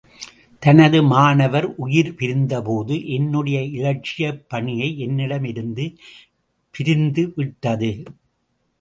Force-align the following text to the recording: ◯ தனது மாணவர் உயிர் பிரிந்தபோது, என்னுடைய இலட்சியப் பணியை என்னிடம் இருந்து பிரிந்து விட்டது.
◯ 0.21 0.29
தனது 0.63 0.99
மாணவர் 1.09 1.67
உயிர் 1.77 2.09
பிரிந்தபோது, 2.13 2.95
என்னுடைய 3.17 3.59
இலட்சியப் 3.77 4.43
பணியை 4.49 4.99
என்னிடம் 4.99 5.43
இருந்து 5.45 5.87
பிரிந்து 6.75 7.25
விட்டது. 7.37 7.93